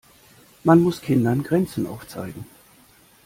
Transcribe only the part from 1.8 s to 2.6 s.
aufzeigen.